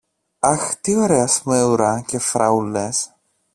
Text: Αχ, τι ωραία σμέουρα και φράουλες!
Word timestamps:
Αχ, 0.39 0.75
τι 0.75 0.95
ωραία 0.95 1.27
σμέουρα 1.27 2.01
και 2.07 2.19
φράουλες! 2.19 3.11